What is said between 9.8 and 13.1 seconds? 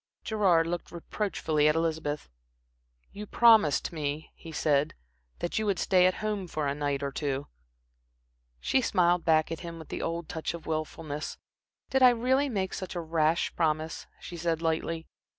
the old touch of wilfulness. "Did I really make such a